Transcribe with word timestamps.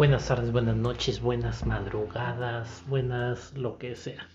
Buenas 0.00 0.28
tardes, 0.28 0.50
buenas 0.50 0.76
noches, 0.76 1.20
buenas 1.20 1.66
madrugadas, 1.66 2.82
buenas 2.88 3.54
lo 3.54 3.76
que 3.76 3.94
sea. 3.94 4.26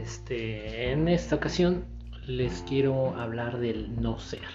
Este, 0.00 0.92
en 0.92 1.08
esta 1.08 1.36
ocasión 1.36 1.84
les 2.26 2.62
quiero 2.62 3.14
hablar 3.16 3.58
del 3.58 4.00
no 4.00 4.18
ser. 4.18 4.48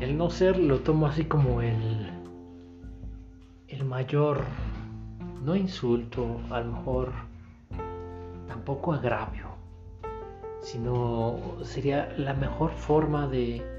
El 0.00 0.18
no 0.18 0.30
ser 0.30 0.58
lo 0.58 0.80
tomo 0.80 1.06
así 1.06 1.26
como 1.26 1.62
el 1.62 2.10
el 3.68 3.84
mayor 3.84 4.42
no 5.44 5.54
insulto, 5.54 6.40
a 6.50 6.58
lo 6.58 6.72
mejor 6.72 7.12
tampoco 8.48 8.94
agravio, 8.94 9.46
sino 10.60 11.38
sería 11.62 12.12
la 12.18 12.34
mejor 12.34 12.72
forma 12.72 13.28
de, 13.28 13.77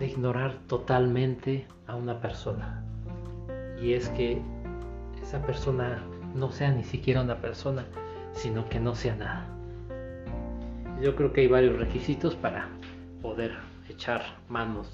de 0.00 0.06
ignorar 0.06 0.56
totalmente 0.66 1.66
a 1.86 1.94
una 1.94 2.20
persona. 2.20 2.82
Y 3.80 3.92
es 3.92 4.08
que 4.08 4.42
esa 5.22 5.40
persona 5.42 6.02
no 6.34 6.50
sea 6.50 6.72
ni 6.72 6.82
siquiera 6.82 7.22
una 7.22 7.40
persona, 7.40 7.84
sino 8.32 8.68
que 8.68 8.80
no 8.80 8.94
sea 8.94 9.14
nada. 9.14 9.46
Yo 11.00 11.14
creo 11.14 11.32
que 11.32 11.42
hay 11.42 11.46
varios 11.46 11.78
requisitos 11.78 12.34
para 12.34 12.68
poder 13.22 13.52
echar 13.88 14.22
manos 14.48 14.90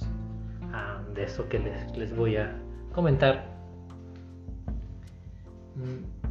de 1.14 1.24
eso 1.24 1.48
que 1.48 1.58
les, 1.58 1.96
les 1.96 2.14
voy 2.14 2.36
a 2.36 2.54
comentar. 2.92 3.46
Mm, 5.76 6.26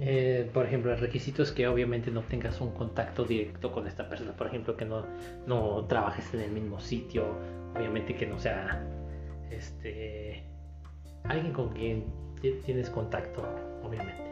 eh, 0.00 0.48
por 0.52 0.66
ejemplo, 0.66 0.92
el 0.92 0.98
requisito 0.98 1.42
es 1.42 1.50
que 1.50 1.66
obviamente 1.66 2.10
no 2.10 2.22
tengas 2.22 2.60
un 2.60 2.70
contacto 2.72 3.24
directo 3.24 3.72
con 3.72 3.86
esta 3.86 4.08
persona. 4.08 4.32
Por 4.32 4.46
ejemplo, 4.48 4.76
que 4.76 4.84
no, 4.84 5.04
no 5.46 5.84
trabajes 5.86 6.32
en 6.34 6.40
el 6.40 6.50
mismo 6.50 6.80
sitio. 6.80 7.24
Obviamente 7.74 8.14
que 8.14 8.26
no 8.26 8.38
sea 8.38 8.84
este 9.50 10.44
alguien 11.24 11.52
con 11.52 11.70
quien 11.70 12.04
tienes 12.64 12.90
contacto, 12.90 13.42
obviamente. 13.82 14.28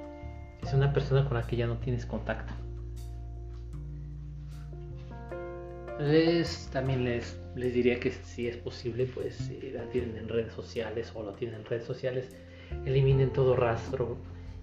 Es 0.63 0.73
una 0.73 0.93
persona 0.93 1.25
con 1.25 1.37
la 1.37 1.47
que 1.47 1.57
ya 1.57 1.67
no 1.67 1.77
tienes 1.79 2.07
contacto. 2.07 2.53
Les, 5.99 6.69
también 6.73 7.05
les, 7.05 7.41
les 7.55 7.73
diría 7.73 7.99
que 7.99 8.11
si 8.11 8.49
es 8.49 8.57
posible, 8.57 9.07
pues 9.07 9.35
si 9.35 9.71
la 9.71 9.85
tienen 9.89 10.17
en 10.17 10.29
redes 10.29 10.53
sociales 10.53 11.13
o 11.15 11.23
lo 11.23 11.33
tienen 11.33 11.61
en 11.61 11.65
redes 11.65 11.85
sociales, 11.85 12.37
eliminen 12.85 13.33
todo 13.33 13.57
rastro 13.57 14.19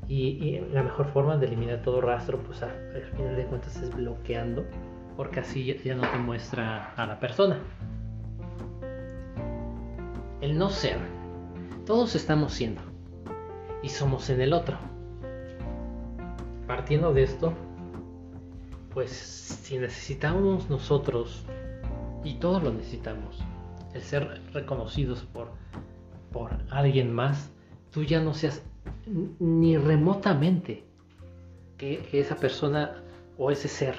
y, 0.07 0.59
la 0.71 0.83
mejor 0.83 1.07
forma 1.07 1.37
de 1.37 1.47
eliminar 1.47 1.81
todo 1.81 2.01
rastro, 2.01 2.39
pues 2.39 2.61
al 2.61 3.03
final 3.15 3.35
de 3.35 3.45
cuentas 3.45 3.81
es 3.81 3.93
bloqueando, 3.95 4.65
porque 5.15 5.39
así 5.39 5.79
ya, 5.83 5.95
no 5.95 6.09
te 6.09 6.17
muestra 6.17 6.93
a 6.95 7.05
la 7.05 7.19
persona. 7.19 7.59
El 10.43 10.57
no 10.57 10.69
ser. 10.69 10.97
Todos 11.85 12.15
estamos 12.15 12.51
siendo 12.51 12.81
y 13.81 13.87
somos 13.87 14.29
en 14.29 14.41
el 14.41 14.51
otro. 14.51 14.77
Partiendo 16.67 17.13
de 17.13 17.23
esto, 17.23 17.53
pues 18.93 19.09
si 19.09 19.77
necesitamos 19.77 20.69
nosotros, 20.69 21.45
y 22.25 22.33
todos 22.33 22.61
lo 22.61 22.73
necesitamos, 22.73 23.39
el 23.93 24.01
ser 24.01 24.41
reconocidos 24.51 25.21
por, 25.21 25.47
por 26.33 26.51
alguien 26.71 27.13
más, 27.13 27.49
tú 27.91 28.03
ya 28.03 28.19
no 28.19 28.33
seas 28.33 28.63
ni 29.39 29.77
remotamente 29.77 30.83
que, 31.77 32.05
esa 32.11 32.35
persona 32.35 33.01
o 33.37 33.49
ese 33.49 33.69
ser, 33.69 33.95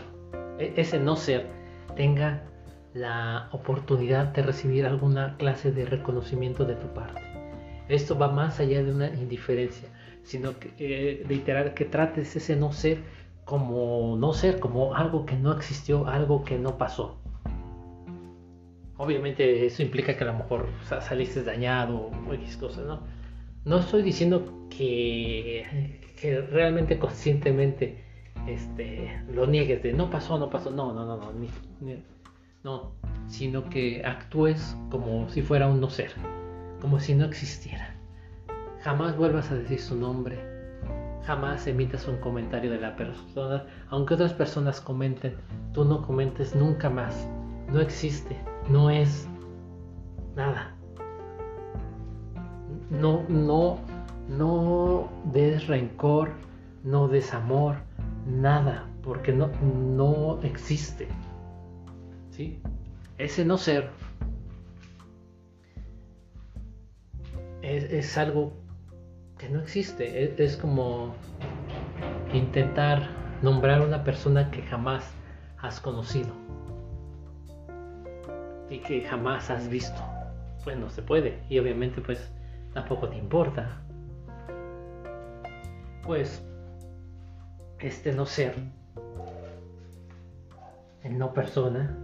e, 0.58 0.74
ese 0.76 1.00
no 1.00 1.16
ser, 1.16 1.46
tenga 1.96 2.44
la 2.94 3.48
oportunidad 3.52 4.28
de 4.28 4.42
recibir 4.42 4.86
alguna 4.86 5.36
clase 5.36 5.72
de 5.72 5.84
reconocimiento 5.84 6.64
de 6.64 6.76
tu 6.76 6.86
parte. 6.94 7.20
Esto 7.88 8.16
va 8.16 8.28
más 8.28 8.60
allá 8.60 8.82
de 8.82 8.92
una 8.92 9.08
indiferencia, 9.08 9.88
sino 10.22 10.58
que 10.58 10.72
eh, 10.78 11.24
literal 11.28 11.74
que 11.74 11.84
trates 11.84 12.34
ese 12.36 12.56
no 12.56 12.72
ser 12.72 12.98
como 13.44 14.16
no 14.16 14.32
ser, 14.32 14.58
como 14.58 14.94
algo 14.94 15.26
que 15.26 15.36
no 15.36 15.52
existió, 15.52 16.06
algo 16.06 16.44
que 16.44 16.58
no 16.58 16.78
pasó. 16.78 17.18
Obviamente 18.96 19.66
eso 19.66 19.82
implica 19.82 20.16
que 20.16 20.24
a 20.24 20.28
lo 20.28 20.34
mejor 20.34 20.68
saliste 21.02 21.42
dañado 21.42 22.10
o 22.28 22.34
X 22.34 22.56
cosas, 22.56 22.86
¿no? 22.86 23.00
No 23.64 23.78
estoy 23.80 24.02
diciendo 24.02 24.68
que, 24.70 26.00
que 26.18 26.40
realmente 26.40 26.98
conscientemente 26.98 28.04
este, 28.46 29.22
lo 29.32 29.46
niegues 29.46 29.82
de 29.82 29.92
no 29.92 30.10
pasó, 30.10 30.38
no 30.38 30.48
pasó, 30.48 30.70
no, 30.70 30.92
no, 30.92 31.04
no, 31.04 31.16
no, 31.16 31.32
no, 32.64 32.92
sino 33.28 33.68
que 33.68 34.04
actúes 34.04 34.76
como 34.90 35.28
si 35.28 35.42
fuera 35.42 35.68
un 35.68 35.80
no 35.80 35.88
ser, 35.88 36.10
como 36.80 36.98
si 36.98 37.14
no 37.14 37.24
existiera. 37.24 37.94
Jamás 38.82 39.16
vuelvas 39.16 39.50
a 39.50 39.54
decir 39.54 39.80
su 39.80 39.96
nombre, 39.96 40.38
jamás 41.24 41.66
emitas 41.66 42.08
un 42.08 42.16
comentario 42.16 42.70
de 42.70 42.80
la 42.80 42.96
persona, 42.96 43.66
aunque 43.90 44.14
otras 44.14 44.32
personas 44.32 44.80
comenten, 44.80 45.36
tú 45.72 45.84
no 45.84 46.02
comentes 46.02 46.54
nunca 46.54 46.90
más, 46.90 47.28
no 47.72 47.80
existe, 47.80 48.36
no 48.68 48.90
es 48.90 49.28
nada 50.34 50.74
no, 52.90 53.24
no, 53.28 53.78
no 54.28 55.08
des 55.32 55.66
rencor, 55.66 56.30
no 56.82 57.08
des 57.08 57.32
amor, 57.34 57.76
nada, 58.26 58.84
porque 59.02 59.32
no, 59.32 59.50
no 59.96 60.40
existe. 60.42 61.08
¿Sí? 62.34 62.58
Ese 63.16 63.44
no 63.44 63.56
ser 63.56 63.90
es, 67.62 68.18
algo 68.18 68.52
que 69.38 69.48
no 69.48 69.60
existe. 69.60 70.24
Es, 70.24 70.40
es, 70.40 70.56
como 70.56 71.14
intentar 72.32 73.08
nombrar 73.40 73.82
a 73.82 73.84
una 73.84 74.02
persona 74.02 74.50
que 74.50 74.62
jamás 74.62 75.08
has 75.58 75.78
conocido 75.78 76.32
y 78.68 78.78
que 78.80 79.02
jamás 79.02 79.48
has 79.50 79.68
visto. 79.68 80.02
Pues 80.64 80.76
no 80.76 80.90
se 80.90 81.02
puede. 81.02 81.40
Y 81.48 81.60
obviamente 81.60 82.00
pues 82.00 82.32
tampoco 82.72 83.10
te 83.10 83.16
importa. 83.16 83.80
Pues 86.02 86.44
este 87.78 88.12
no 88.12 88.26
ser, 88.26 88.56
el 91.04 91.16
no 91.16 91.32
persona, 91.32 92.03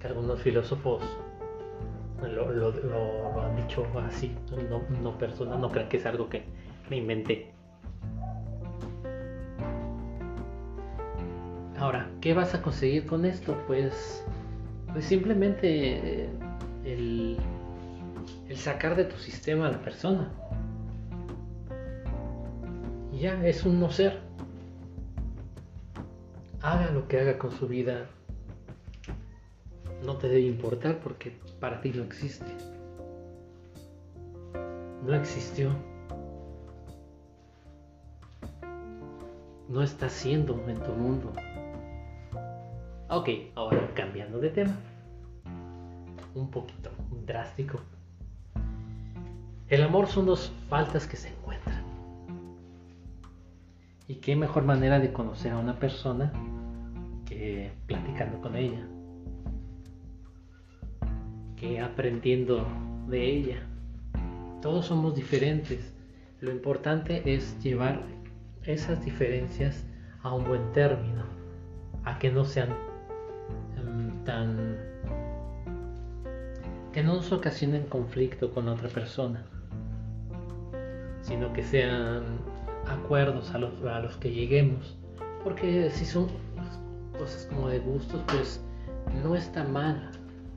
que 0.00 0.06
algunos 0.06 0.40
filósofos 0.40 1.02
lo, 2.22 3.42
han 3.42 3.56
dicho 3.56 3.86
así, 4.06 4.34
no, 4.70 4.82
no 5.02 5.18
persona, 5.18 5.56
no 5.56 5.70
crean 5.70 5.88
que 5.88 5.96
es 5.98 6.06
algo 6.06 6.28
que 6.28 6.44
me 6.90 6.96
inventé. 6.96 7.52
Ahora, 11.78 12.08
¿qué 12.20 12.32
vas 12.32 12.54
a 12.54 12.62
conseguir 12.62 13.06
con 13.06 13.24
esto? 13.24 13.54
Pues, 13.66 14.24
pues 14.92 15.04
simplemente 15.04 16.30
el 16.84 17.38
el 18.48 18.56
sacar 18.56 18.96
de 18.96 19.04
tu 19.04 19.16
sistema 19.16 19.68
a 19.68 19.72
la 19.72 19.80
persona. 19.80 20.30
Y 23.12 23.20
ya 23.20 23.44
es 23.46 23.64
un 23.64 23.80
no 23.80 23.90
ser. 23.90 24.20
Haga 26.62 26.90
lo 26.90 27.08
que 27.08 27.20
haga 27.20 27.38
con 27.38 27.50
su 27.52 27.66
vida. 27.66 28.06
No 30.06 30.18
te 30.18 30.28
debe 30.28 30.42
importar 30.42 31.00
porque 31.00 31.36
para 31.58 31.80
ti 31.80 31.90
no 31.90 32.04
existe. 32.04 32.46
No 35.04 35.12
existió. 35.16 35.72
No 39.68 39.82
está 39.82 40.08
siendo 40.08 40.64
en 40.68 40.80
tu 40.80 40.92
mundo. 40.92 41.32
Ok, 43.08 43.28
ahora 43.56 43.90
cambiando 43.94 44.38
de 44.38 44.50
tema. 44.50 44.76
Un 46.36 46.52
poquito 46.52 46.90
drástico. 47.26 47.80
El 49.68 49.82
amor 49.82 50.06
son 50.06 50.26
dos 50.26 50.52
faltas 50.68 51.08
que 51.08 51.16
se 51.16 51.30
encuentran. 51.30 51.82
¿Y 54.06 54.14
qué 54.14 54.36
mejor 54.36 54.62
manera 54.62 55.00
de 55.00 55.12
conocer 55.12 55.50
a 55.50 55.58
una 55.58 55.80
persona 55.80 56.32
que 57.24 57.72
platicando 57.88 58.40
con 58.40 58.54
ella? 58.54 58.86
Que 61.56 61.80
aprendiendo 61.80 62.66
de 63.08 63.24
ella. 63.24 63.66
Todos 64.62 64.86
somos 64.86 65.14
diferentes. 65.14 65.92
Lo 66.40 66.50
importante 66.50 67.22
es 67.24 67.58
llevar 67.62 68.02
esas 68.62 69.04
diferencias 69.04 69.84
a 70.22 70.34
un 70.34 70.44
buen 70.44 70.72
término, 70.72 71.24
a 72.04 72.18
que 72.18 72.30
no 72.30 72.44
sean 72.44 72.70
em, 73.76 74.24
tan 74.24 74.76
que 76.92 77.02
no 77.02 77.16
nos 77.16 77.30
ocasionen 77.30 77.84
conflicto 77.84 78.52
con 78.52 78.68
otra 78.68 78.88
persona 78.88 79.44
sino 81.26 81.52
que 81.52 81.62
sean 81.62 82.22
acuerdos 82.86 83.52
a 83.52 83.58
los, 83.58 83.82
a 83.84 84.00
los 84.00 84.16
que 84.16 84.30
lleguemos. 84.30 84.96
Porque 85.42 85.90
si 85.90 86.04
son 86.04 86.28
cosas 87.18 87.46
como 87.46 87.68
de 87.68 87.80
gustos, 87.80 88.22
pues 88.28 88.60
no 89.24 89.34
está 89.34 89.64
mal 89.64 90.10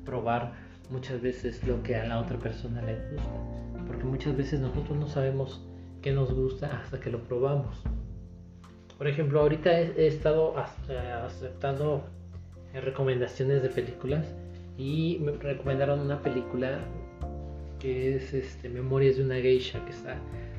probar 0.05 0.53
muchas 0.89 1.21
veces 1.21 1.63
lo 1.65 1.81
que 1.83 1.95
a 1.95 2.05
la 2.05 2.19
otra 2.19 2.37
persona 2.37 2.81
le 2.81 2.95
gusta. 3.11 3.29
porque 3.87 4.03
muchas 4.03 4.37
veces 4.37 4.59
nosotros 4.59 4.97
no 4.97 5.07
sabemos 5.07 5.61
qué 6.01 6.11
nos 6.11 6.33
gusta 6.33 6.81
hasta 6.81 6.99
que 6.99 7.09
lo 7.09 7.23
probamos. 7.23 7.81
Por 8.97 9.07
ejemplo, 9.07 9.39
ahorita 9.39 9.79
he, 9.79 10.07
estado 10.07 10.55
eh, 10.89 10.97
aceptando 11.25 12.03
recomendaciones 12.73 13.63
de 13.63 13.69
películas 13.69 14.25
y 14.77 15.17
me 15.21 15.31
recomendaron 15.31 15.99
una 16.01 16.21
película 16.21 16.79
que 17.79 18.15
es 18.15 18.33
este, 18.33 18.69
Memorias 18.69 19.17
de 19.17 19.23
una 19.23 19.35
geisha, 19.35 19.83
que 19.85 19.91
está 19.91 20.17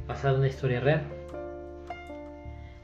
basada 0.09 0.35
en 0.35 0.41
una 0.41 0.49
historia 0.49 0.81
real. 0.81 1.03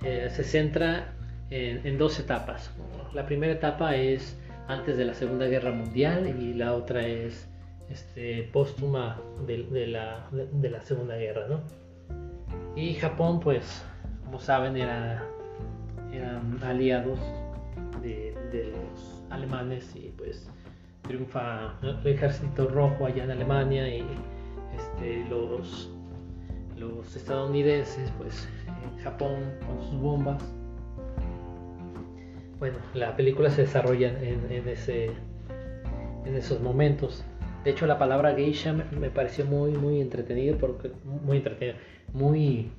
Eh, 0.04 0.28
se 0.30 0.44
centra 0.44 1.12
en, 1.50 1.98
dos 1.98 2.18
etapas. 2.20 2.70
La 3.14 3.26
primera 3.26 3.52
etapa 3.52 3.96
es 3.96 4.38
antes 4.68 4.96
de 4.96 5.04
la 5.04 5.14
Segunda 5.14 5.46
Guerra 5.46 5.72
Mundial 5.72 6.26
y 6.40 6.54
la 6.54 6.74
otra 6.74 7.06
es 7.06 7.48
este, 7.88 8.48
póstuma 8.52 9.20
de, 9.46 9.86
la, 9.86 10.82
Segunda 10.82 11.16
Guerra. 11.16 11.60
Y 12.74 12.94
Japón, 12.94 13.40
pues, 13.40 13.84
como 14.24 14.38
saben, 14.38 14.76
era, 14.76 15.24
eran 16.12 16.58
aliados 16.62 17.18
de, 18.02 18.34
los 18.52 19.22
alemanes 19.30 19.94
y 19.94 20.12
pues 20.16 20.48
triunfa 21.02 21.74
el 21.82 22.06
ejército 22.06 22.68
rojo 22.68 23.06
allá 23.06 23.24
en 23.24 23.30
Alemania 23.32 23.88
y 23.88 24.04
este, 24.74 25.24
los, 25.28 25.90
los 26.76 27.14
estadounidenses, 27.14 28.10
pues 28.18 28.48
Japón 29.02 29.36
con 29.66 29.80
sus 29.82 30.00
bombas. 30.00 30.42
Bueno, 32.58 32.78
la 32.94 33.16
película 33.16 33.50
se 33.50 33.62
desarrolla 33.62 34.08
en, 34.22 34.68
esos 36.34 36.60
momentos. 36.60 37.24
De 37.64 37.70
hecho, 37.70 37.86
la 37.86 37.98
palabra 37.98 38.34
geisha 38.34 38.72
me, 38.72 39.10
pareció 39.10 39.44
muy, 39.44 39.72
muy 39.72 40.00
entretenido 40.00 40.56
porque 40.58 40.90
muy 41.04 41.38
entretenido, 41.38 41.76
muy, 42.12 42.70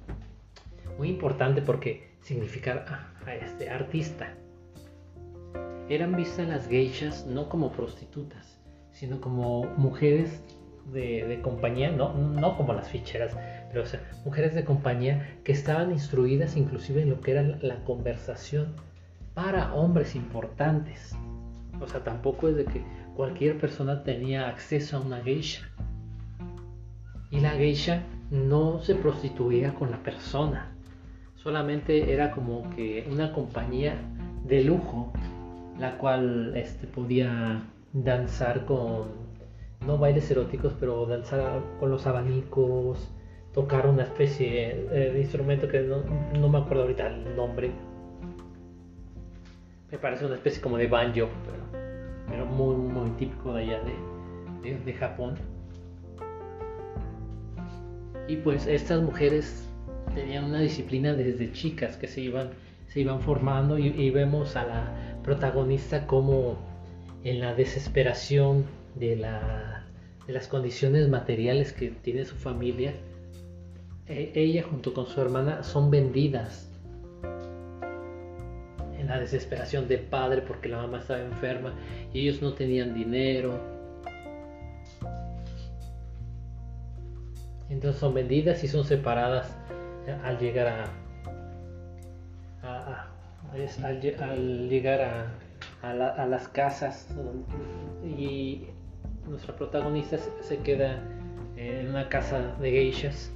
muy 0.97 1.09
importante 1.09 1.62
porque 1.62 2.09
significa 2.21 3.12
a 3.25 3.35
este 3.35 3.69
artista 3.69 4.33
eran 5.89 6.15
vistas 6.15 6.47
las 6.47 6.68
geishas 6.68 7.25
no 7.25 7.47
como 7.50 7.71
prostitutas, 7.71 8.59
sino 8.91 9.21
como 9.21 9.63
mujeres 9.77 10.41
de, 10.91 11.39
compañía, 11.41 11.91
no, 11.91 12.13
no 12.13 12.57
como 12.57 12.73
las 12.73 12.89
ficheras, 12.89 13.35
pero 13.69 13.83
o 13.83 13.85
sea, 13.85 14.01
mujeres 14.25 14.56
de 14.56 14.63
compañía 14.63 15.38
que 15.44 15.51
estaban 15.51 15.91
instruidas 15.91 16.56
inclusive 16.56 17.01
en 17.01 17.09
lo 17.09 17.21
que 17.21 17.31
era 17.31 17.44
la 17.44 17.83
conversación 17.83 18.75
para 19.38 19.72
hombres 19.75 20.16
importantes. 20.16 21.16
O 21.80 21.88
sea, 21.88 22.04
tampoco 22.04 22.50
es 22.50 22.56
de 22.56 22.66
que 22.66 22.84
cualquier 23.16 23.60
persona 23.60 24.01
tenía 24.01 24.50
acceso 24.50 24.98
a 24.98 25.01
una 25.01 25.22
geisha. 25.22 25.69
Y 27.30 27.39
la 27.42 27.51
geisha 27.51 28.01
no 28.31 28.80
se 28.80 28.95
prostituía 28.95 29.75
con 29.75 29.92
la 29.92 30.01
persona, 30.01 30.72
solamente 31.36 32.12
era 32.12 32.31
como 32.31 32.68
que 32.72 33.07
una 33.12 33.31
compañía 33.31 33.95
de 34.44 34.63
lujo 34.63 35.13
la 35.80 36.00
cual 36.00 36.54
este, 36.56 36.88
podía 36.88 37.62
danzar 37.94 38.66
con, 38.66 39.10
no 39.86 40.00
bailes 40.00 40.31
eróticos, 40.31 40.74
pero 40.80 41.06
danzar 41.06 41.62
con 41.80 41.92
los 41.92 42.07
abanicos, 42.07 43.07
tocar 43.54 43.86
una 43.86 44.01
especie 44.01 44.88
de 44.90 45.19
instrumento 45.22 45.68
que 45.68 45.81
no, 45.81 46.50
me 46.50 46.57
acuerdo 46.57 46.83
ahorita 46.83 47.06
el 47.06 47.36
nombre. 47.36 47.72
Me 49.92 49.98
parece 49.98 50.25
una 50.25 50.36
especie 50.36 50.62
como 50.62 50.78
de 50.78 50.88
banjo, 50.88 51.30
pero, 52.30 52.45
muy, 52.45 52.75
muy 52.75 53.10
típico 53.12 53.54
de 53.54 53.63
allá 53.63 53.81
de, 54.62 54.78
de, 54.78 54.94
Japón. 54.94 55.36
Y 58.28 58.36
pues 58.38 58.68
estas 58.68 59.01
mujeres 59.01 59.69
tenían 60.13 60.45
una 60.45 60.60
disciplina 60.60 61.13
desde 61.13 61.51
chicas 61.54 61.95
que 61.95 62.07
se 62.07 62.22
iban, 62.22 62.50
se 62.88 63.01
iban 63.01 63.22
formando 63.22 63.78
y 63.78 64.10
vemos 64.10 64.56
a 64.57 64.66
la, 64.66 65.07
protagonista 65.28 66.07
como 66.07 66.57
en 67.25 67.42
la 67.42 67.54
desesperación 67.54 68.63
de, 68.95 69.18
las 69.18 70.48
condiciones 70.48 71.10
materiales 71.10 71.74
que 71.74 71.90
tiene 71.90 72.24
su 72.24 72.38
familia, 72.38 72.94
e, 74.07 74.31
ella 74.33 74.63
junto 74.63 74.94
con 74.94 75.06
su 75.06 75.19
hermana 75.19 75.63
son 75.63 75.92
vendidas 75.92 76.67
la 79.07 79.19
desesperación 79.19 79.88
del 79.88 80.01
padre 80.01 80.42
porque 80.42 80.69
la 80.69 80.77
mamá 80.77 81.00
estaba 81.00 81.21
enferma 81.21 81.74
y 82.13 82.21
ellos 82.21 82.42
no 82.42 82.54
tenían 82.54 82.94
dinero. 82.94 83.59
Entonces 87.69 88.00
son 88.00 88.13
vendidas 88.13 88.63
y 88.63 88.68
son 88.68 88.86
separadas 88.86 89.54
al 90.24 90.39
llegar 90.39 90.68
a, 90.68 90.86
al, 93.83 94.69
llegar 94.69 95.30
a, 95.83 96.25
las 96.25 96.48
casas 96.48 97.07
y 98.06 98.68
nuestra 99.27 99.56
protagonista 99.56 100.18
se, 100.42 100.57
queda 100.59 101.01
en 101.57 101.89
una 101.89 102.07
casa 102.07 102.56
de 102.59 102.71
geishas 102.71 103.31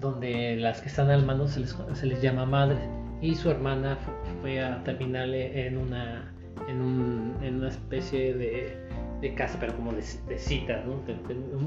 donde 0.00 0.56
las 0.56 0.80
que 0.80 0.88
están 0.88 1.10
al 1.10 1.24
mando 1.24 1.48
se 1.48 1.60
les, 1.60 2.20
llama 2.20 2.44
madre 2.44 2.78
y 3.20 3.34
su 3.34 3.50
hermana 3.50 3.98
fue 4.40 4.62
a 4.62 4.82
terminarle 4.84 5.66
en 5.66 5.78
una 5.78 6.32
en, 6.68 6.80
una 6.80 7.68
especie 7.68 8.34
de, 8.34 9.34
casa 9.34 9.58
pero 9.60 9.74
como 9.74 9.92
de, 9.92 10.02
cita 10.02 10.84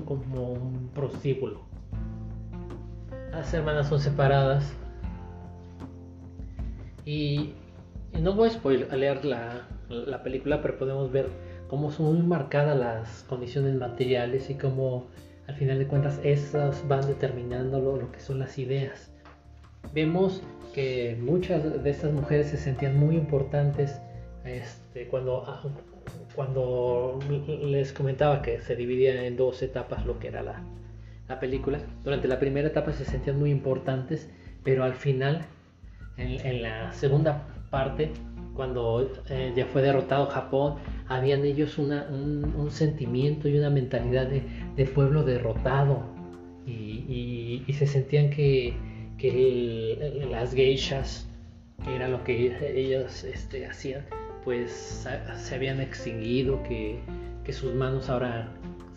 como 0.06 0.54
un 0.54 0.90
prostíbulo. 0.94 1.62
Las 3.32 3.54
hermanas 3.54 3.88
son 3.88 4.00
separadas. 4.00 4.74
Y, 7.06 7.54
no 8.20 8.34
voy 8.34 8.50
a 8.50 8.52
spoiler 8.52 9.26
la, 9.26 9.68
la 9.90 10.24
película, 10.24 10.62
pero 10.62 10.78
podemos 10.78 11.12
ver 11.12 11.28
cómo 11.70 11.92
son 11.92 12.16
muy 12.16 12.26
marcadas 12.26 12.78
las 12.78 13.24
condiciones 13.30 13.76
materiales 13.76 14.50
y 14.50 14.56
cómo 14.56 15.08
al 15.48 15.56
final 15.56 15.80
de 15.80 15.88
cuentas 15.88 16.20
esas 16.24 16.88
van 16.88 17.06
determinando 17.08 17.80
lo, 17.80 18.12
que 18.12 18.20
son 18.20 18.40
las 18.40 18.58
ideas. 18.58 19.12
Vemos 19.94 20.42
muchas 21.22 21.84
de 21.84 21.90
estas 21.90 22.12
mujeres 22.12 22.48
se 22.48 22.58
sentían 22.58 22.98
muy 22.98 23.16
importantes 23.16 24.00
este, 24.46 25.08
cuando, 25.08 25.44
ah, 25.48 25.62
cuando 26.36 27.20
les 27.62 27.94
comentaba 27.94 28.42
que 28.42 28.62
se 28.62 28.76
dividía 28.76 29.26
en 29.26 29.38
dos 29.38 29.62
etapas 29.62 30.06
lo 30.06 30.20
que 30.20 30.28
era 30.28 30.42
la, 30.42 30.64
la 31.28 31.40
película. 31.40 31.80
Durante 32.04 32.28
la 32.28 32.40
primera 32.40 32.68
etapa 32.68 32.92
se 32.94 33.06
sentían 33.06 33.40
muy 33.40 33.52
importantes, 33.52 34.30
pero 34.64 34.84
al 34.84 34.96
final 34.96 35.46
en, 36.20 36.62
la 36.62 36.92
segunda 36.92 37.48
parte, 37.70 38.12
cuando 38.56 39.10
eh, 39.30 39.54
ya 39.56 39.66
fue 39.68 39.82
derrotado 39.82 40.26
Japón, 40.28 40.76
habían 41.08 41.46
ellos 41.46 41.78
un, 41.78 42.68
sentimiento 42.70 43.48
y 43.48 43.58
una 43.58 43.70
mentalidad 43.70 44.28
de, 44.28 44.86
pueblo 44.86 45.24
derrotado 45.24 46.04
y, 46.66 47.64
se 47.74 47.88
sentían 47.88 48.30
que, 48.30 48.74
las 50.30 50.54
geishas, 50.54 51.28
que 51.84 51.96
era 51.96 52.08
lo 52.08 52.24
que 52.24 52.56
ellos 52.76 53.24
este, 53.24 53.66
hacían, 53.66 54.06
pues 54.44 55.08
se 55.36 55.56
habían 55.56 55.82
extinguido, 55.82 56.62
que, 56.64 57.02
sus 57.52 57.74
manos 57.74 58.12
ahora 58.12 58.48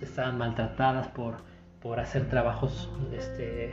estaban 0.02 0.36
maltratadas 0.36 1.08
por, 1.08 1.36
por 1.80 1.98
hacer 1.98 2.28
trabajos 2.28 2.90
este, 3.16 3.70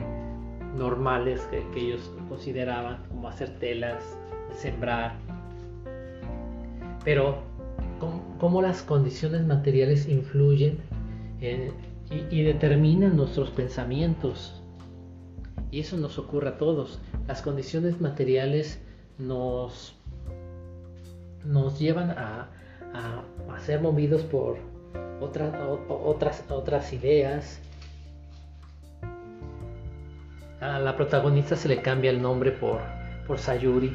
normales 0.78 1.42
que, 1.52 1.64
ellos 1.78 2.12
consideraban 2.30 3.04
como 3.10 3.28
hacer 3.28 3.50
telas, 3.60 4.18
sembrar. 4.56 5.16
Pero 7.04 7.44
cómo, 8.40 8.62
las 8.62 8.82
condiciones 8.82 9.46
materiales 9.46 10.08
influyen 10.08 10.80
y, 11.40 12.44
determinan 12.44 13.16
nuestros 13.16 13.50
pensamientos. 13.52 14.59
Y 15.72 15.82
eso 15.82 15.98
nos 15.98 16.18
ocurre 16.18 16.50
a 16.50 16.58
todos. 16.58 17.00
Las 17.28 17.42
condiciones 17.42 18.02
materiales 18.02 18.82
nos, 19.18 19.96
nos 21.46 21.78
llevan 21.80 22.12
a, 22.12 22.50
a, 22.94 23.60
ser 23.60 23.82
movidos 23.82 24.24
por 24.24 24.58
otras, 25.20 25.54
otras, 26.50 26.94
ideas, 26.94 27.60
a 30.62 30.80
la 30.80 30.96
protagonista 30.96 31.56
se 31.56 31.68
le 31.68 31.82
cambia 31.82 32.10
el 32.10 32.22
nombre 32.22 32.52
por, 32.52 32.80
por 33.28 33.38
Sayuri, 33.38 33.94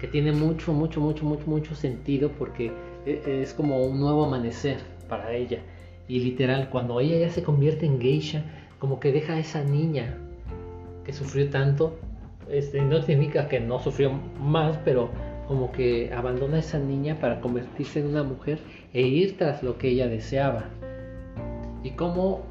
que 0.00 0.06
tiene 0.06 0.32
mucho, 0.32 0.72
mucho, 0.72 1.00
mucho, 1.00 1.24
mucho, 1.24 1.46
mucho 1.46 1.74
sentido 1.74 2.30
porque 2.38 2.72
e, 3.04 3.42
es 3.42 3.52
como 3.52 3.82
un 3.82 4.00
nuevo 4.00 4.24
amanecer 4.24 4.78
para 5.08 5.32
ella. 5.32 5.60
Y 6.08 6.20
literal, 6.20 6.70
cuando 6.70 7.00
ella 7.00 7.18
ya 7.18 7.30
se 7.30 7.42
convierte 7.42 7.86
en 7.86 8.00
geisha, 8.00 8.44
como 8.78 9.00
que 9.00 9.12
deja 9.12 9.34
a 9.34 9.38
esa 9.40 9.64
niña 9.64 10.16
que 11.06 11.12
sufrió 11.12 11.48
tanto, 11.48 11.96
este, 12.50 12.82
no 12.82 13.00
significa 13.00 13.48
que 13.48 13.60
no 13.60 13.78
sufrió 13.78 14.12
más, 14.40 14.76
pero 14.84 15.10
como 15.46 15.70
que 15.70 16.12
abandona 16.12 16.56
a 16.56 16.60
esa 16.60 16.78
niña 16.78 17.18
para 17.20 17.40
convertirse 17.40 18.00
en 18.00 18.08
una 18.08 18.24
mujer 18.24 18.58
e 18.92 19.02
ir 19.02 19.36
tras 19.38 19.62
lo 19.62 19.78
que 19.78 19.88
ella 19.88 20.08
deseaba. 20.08 20.64
Y 21.84 21.90
como 21.90 22.44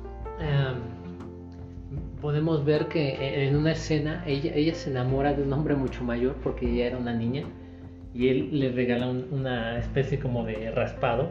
podemos 2.21 2.65
ver 2.65 2.88
que 2.88 3.45
en 3.47 3.55
una 3.55 3.74
escena 3.74 4.24
ella, 4.25 4.74
se 4.74 4.89
enamora 4.89 5.33
de 5.33 5.43
un 5.43 5.53
hombre 5.53 5.75
mucho 5.75 6.03
mayor 6.03 6.35
porque 6.43 6.69
ella 6.69 6.88
era 6.88 6.97
una 6.97 7.13
niña 7.13 7.43
y 8.13 8.29
él 8.29 8.59
le 8.59 8.71
regala 8.71 9.09
una 9.09 9.77
especie 9.77 10.17
como 10.17 10.45
de 10.45 10.71
raspado. 10.71 11.29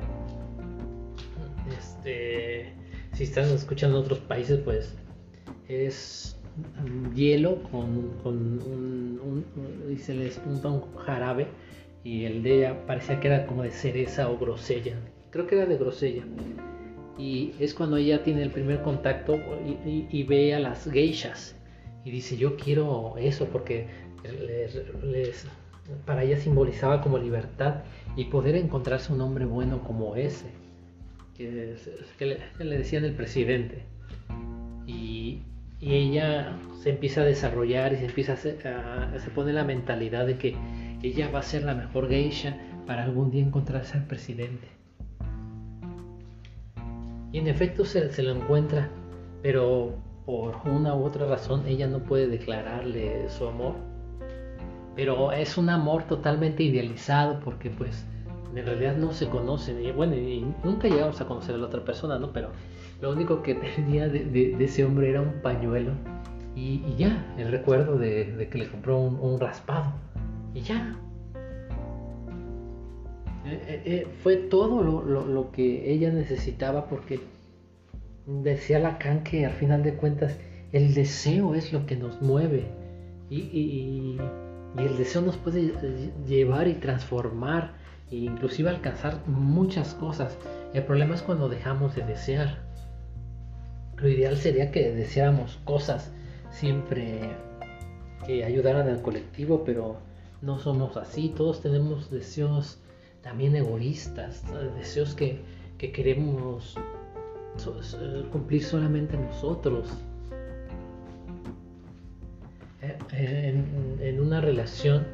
Este, 1.78 2.74
si 3.12 3.24
están 3.24 3.46
escuchando 3.46 3.98
otros 3.98 4.18
países, 4.18 4.60
pues 4.60 4.94
es 5.68 6.38
hielo 7.14 7.62
con, 7.70 8.12
un, 8.24 9.44
y 9.90 9.96
se 9.96 10.14
les 10.14 10.40
unta 10.46 10.68
un 10.68 10.94
jarabe 10.96 11.46
y 12.02 12.24
el 12.24 12.42
de 12.42 12.58
ella 12.58 12.86
parecía 12.86 13.20
que 13.20 13.28
era 13.28 13.46
como 13.46 13.62
de 13.62 13.70
cereza 13.70 14.30
o 14.30 14.38
grosella. 14.38 14.96
Creo 15.30 15.46
que 15.46 15.56
era 15.56 15.66
de 15.66 15.76
grosella. 15.76 16.22
Y 17.18 17.52
es 17.58 17.74
cuando 17.74 17.96
ella 17.96 18.22
tiene 18.22 18.42
el 18.42 18.50
primer 18.50 18.82
contacto 18.82 19.38
y, 19.86 20.22
ve 20.24 20.54
a 20.54 20.58
las 20.58 20.90
geishas 20.90 21.56
y 22.04 22.10
dice 22.10 22.36
yo 22.36 22.56
quiero 22.56 23.14
eso 23.18 23.46
porque 23.46 23.86
les, 25.02 25.46
para 26.04 26.24
ella 26.24 26.38
simbolizaba 26.38 27.00
como 27.00 27.18
libertad 27.18 27.84
y 28.16 28.24
poder 28.24 28.56
encontrarse 28.56 29.12
un 29.12 29.20
hombre 29.20 29.44
bueno 29.44 29.82
como 29.84 30.16
ese 30.16 30.50
que, 31.36 31.76
le, 32.20 32.78
decían 32.78 33.04
el 33.04 33.14
presidente 33.14 33.82
y, 34.86 35.40
y, 35.84 35.94
ella 35.94 36.56
se 36.82 36.90
empieza 36.90 37.22
a 37.22 37.24
desarrollar 37.24 37.92
y 37.92 37.96
se 37.96 38.06
empieza 38.06 38.32
a, 38.34 39.18
se 39.18 39.30
pone 39.30 39.52
la 39.52 39.64
mentalidad 39.64 40.26
de 40.26 40.38
que 40.38 40.56
ella 41.02 41.30
va 41.30 41.40
a 41.40 41.42
ser 41.42 41.64
la 41.64 41.74
mejor 41.74 42.08
geisha 42.08 42.56
para 42.86 43.04
algún 43.04 43.30
día 43.30 43.42
encontrarse 43.42 43.96
al 43.96 44.06
presidente 44.06 44.74
y 47.34 47.38
en 47.38 47.48
efecto 47.48 47.84
se, 47.84 48.12
se 48.12 48.22
lo 48.22 48.30
encuentra, 48.30 48.88
pero 49.42 49.96
por 50.24 50.54
una 50.66 50.94
u 50.94 51.04
otra 51.04 51.26
razón 51.26 51.66
ella 51.66 51.88
no 51.88 51.98
puede 51.98 52.28
declararle 52.28 53.28
su 53.28 53.48
amor. 53.48 53.74
Pero 54.94 55.32
es 55.32 55.58
un 55.58 55.68
amor 55.68 56.04
totalmente 56.04 56.62
idealizado 56.62 57.40
porque 57.40 57.70
pues 57.70 58.06
en 58.54 58.64
realidad 58.64 58.96
no 58.96 59.10
se 59.10 59.28
conocen 59.28 59.84
y 59.84 59.90
bueno, 59.90 60.14
y 60.14 60.46
nunca 60.62 60.86
llegamos 60.86 61.20
a 61.20 61.26
conocer 61.26 61.56
a 61.56 61.58
la 61.58 61.66
otra 61.66 61.84
persona, 61.84 62.20
¿no? 62.20 62.32
Pero 62.32 62.52
lo 63.04 63.12
único 63.12 63.42
que 63.42 63.54
tenía 63.76 64.08
de, 64.08 64.56
ese 64.58 64.84
hombre 64.84 65.10
era 65.10 65.20
un 65.20 65.42
pañuelo 65.42 65.92
y, 66.56 66.80
ya, 66.96 67.34
el 67.36 67.50
recuerdo 67.50 67.98
de, 67.98 68.48
que 68.50 68.58
le 68.58 68.68
compró 68.68 68.98
un 68.98 69.38
raspado 69.40 69.92
y 70.54 70.60
ya, 70.60 70.96
eh, 73.46 73.62
eh, 73.68 73.82
eh, 73.84 74.06
fue 74.22 74.36
todo 74.36 74.82
lo, 74.82 75.52
que 75.52 75.92
ella 75.92 76.10
necesitaba 76.10 76.86
porque 76.86 77.20
decía 78.26 78.78
Lacan 78.78 79.22
que 79.22 79.44
al 79.44 79.52
final 79.52 79.82
de 79.82 79.94
cuentas 79.94 80.38
el 80.72 80.94
deseo 80.94 81.54
es 81.54 81.70
lo 81.70 81.84
que 81.84 81.96
nos 81.96 82.22
mueve 82.22 82.64
y, 83.28 84.16
el 84.78 84.96
deseo 84.96 85.20
nos 85.22 85.36
puede 85.36 85.72
llevar 86.26 86.68
y 86.68 86.74
transformar 86.74 87.74
e 88.10 88.16
inclusive 88.16 88.70
alcanzar 88.70 89.20
muchas 89.28 89.94
cosas. 89.94 90.36
El 90.72 90.82
problema 90.82 91.14
es 91.14 91.22
cuando 91.22 91.48
dejamos 91.48 91.94
de 91.94 92.04
desear. 92.04 92.64
Lo 93.96 94.08
ideal 94.08 94.36
sería 94.36 94.70
que 94.70 94.90
deseáramos 94.92 95.58
cosas 95.64 96.10
siempre 96.50 97.20
que 98.26 98.44
ayudaran 98.44 98.88
al 98.88 99.02
colectivo, 99.02 99.64
pero 99.64 99.98
no 100.42 100.58
somos 100.58 100.96
así. 100.96 101.32
Todos 101.36 101.60
tenemos 101.60 102.10
deseos 102.10 102.78
también 103.22 103.56
egoístas, 103.56 104.42
deseos 104.76 105.14
que, 105.14 105.40
queremos 105.78 106.76
cumplir 108.32 108.64
solamente 108.64 109.16
nosotros. 109.18 109.90
Eh, 112.82 112.96
en, 113.12 113.98
en, 114.00 114.20
una 114.20 114.40
relación, 114.40 115.04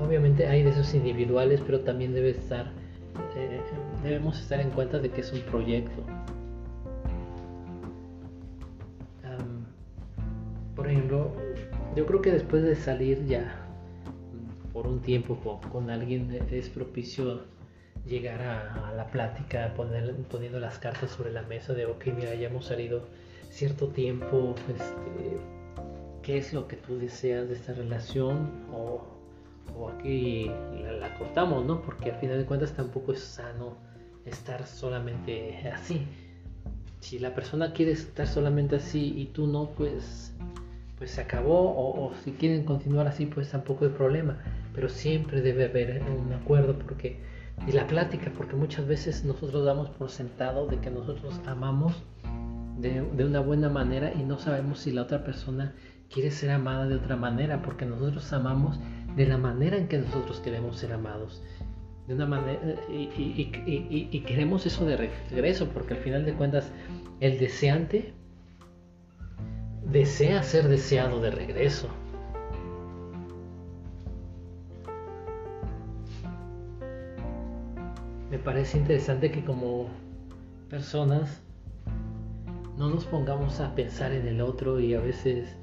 obviamente 0.00 0.46
hay 0.46 0.62
deseos 0.62 0.94
individuales, 0.94 1.60
pero 1.64 1.80
también 1.80 2.14
debe 2.14 2.30
estar, 2.30 2.70
eh, 3.36 3.60
debemos 4.02 4.40
estar 4.40 4.60
en 4.60 4.70
cuenta 4.70 4.98
de 4.98 5.10
que 5.10 5.20
es 5.20 5.32
un 5.32 5.40
proyecto. 5.40 6.02
Por 10.86 10.92
ejemplo, 10.92 11.32
yo 11.96 12.06
creo 12.06 12.22
que 12.22 12.30
después 12.30 12.62
de 12.62 12.76
salir 12.76 13.26
ya 13.26 13.56
por 14.72 14.86
un 14.86 15.00
tiempo 15.00 15.60
con, 15.72 15.90
alguien 15.90 16.30
es 16.48 16.68
propicio 16.68 17.42
llegar 18.06 18.40
a, 18.40 18.92
la 18.94 19.08
plática 19.08 19.74
poner, 19.74 20.14
poniendo 20.30 20.60
las 20.60 20.78
cartas 20.78 21.10
sobre 21.10 21.32
la 21.32 21.42
mesa 21.42 21.72
de 21.72 21.86
ok 21.86 22.06
mira 22.16 22.36
ya 22.36 22.46
hemos 22.46 22.66
salido 22.66 23.02
cierto 23.50 23.88
tiempo 23.88 24.54
este, 24.68 25.38
qué 26.22 26.38
es 26.38 26.52
lo 26.52 26.68
que 26.68 26.76
tú 26.76 27.00
deseas 27.00 27.48
de 27.48 27.54
esta 27.54 27.72
relación 27.72 28.48
o, 28.72 29.02
aquí 29.98 30.48
la, 31.00 31.18
cortamos 31.18 31.64
no 31.64 31.82
porque 31.82 32.12
al 32.12 32.20
final 32.20 32.38
de 32.38 32.44
cuentas 32.44 32.74
tampoco 32.74 33.10
es 33.10 33.24
sano 33.24 33.74
estar 34.24 34.64
solamente 34.68 35.68
así. 35.68 36.06
Si 37.00 37.18
la 37.18 37.34
persona 37.34 37.72
quiere 37.72 37.90
estar 37.90 38.28
solamente 38.28 38.76
así 38.76 39.14
y 39.16 39.26
tú 39.26 39.48
no 39.48 39.70
pues 39.70 40.32
pues 40.98 41.10
se 41.10 41.20
acabó 41.20 41.74
o, 41.76 42.12
si 42.24 42.32
quieren 42.32 42.64
continuar 42.64 43.06
así 43.06 43.26
pues 43.26 43.50
tampoco 43.50 43.84
hay 43.84 43.90
problema 43.90 44.38
pero 44.74 44.88
siempre 44.88 45.42
debe 45.42 45.66
haber 45.66 46.02
un 46.02 46.32
acuerdo 46.32 46.78
porque 46.78 47.20
y 47.66 47.72
la 47.72 47.86
plática, 47.86 48.30
porque 48.36 48.54
muchas 48.54 48.86
veces 48.86 49.24
nosotros 49.24 49.64
damos 49.64 49.90
por 49.90 50.10
sentado 50.10 50.66
de 50.66 50.78
que 50.78 50.90
nosotros 50.90 51.40
amamos 51.46 52.02
de, 52.78 53.00
una 53.24 53.40
buena 53.40 53.68
manera 53.68 54.12
y 54.14 54.22
no 54.22 54.38
sabemos 54.38 54.80
si 54.80 54.92
la 54.92 55.02
otra 55.02 55.24
persona 55.24 55.74
quiere 56.12 56.30
ser 56.30 56.50
amada 56.50 56.86
de 56.86 56.96
otra 56.96 57.16
manera, 57.16 57.62
porque 57.62 57.86
nosotros 57.86 58.32
amamos 58.32 58.78
de 59.16 59.26
la 59.26 59.38
manera 59.38 59.76
en 59.78 59.88
que 59.88 59.98
nosotros 59.98 60.40
queremos 60.40 60.76
ser 60.76 60.92
amados. 60.92 61.42
De 62.06 62.14
una 62.14 62.26
manera, 62.26 62.60
y 62.88 64.20
queremos 64.20 64.64
eso 64.64 64.84
de 64.84 64.96
regreso, 64.96 65.68
porque 65.70 65.94
al 65.94 66.00
final 66.00 66.24
de 66.24 66.34
cuentas 66.34 66.70
el 67.18 67.40
deseante 67.40 68.14
desea 69.90 70.42
ser 70.42 70.68
deseado 70.68 71.20
de 71.20 71.30
regreso. 71.30 71.88
me 78.30 78.38
parece 78.38 78.76
interesante 78.76 79.30
que 79.30 79.44
como 79.44 79.86
personas 80.68 81.40
no 82.76 82.90
nos 82.90 83.04
pongamos 83.06 83.60
a 83.60 83.74
pensar 83.74 84.12
en 84.12 84.26
el 84.26 84.40
otro 84.40 84.78
y 84.80 84.94
a 84.94 85.00
veces 85.00 85.56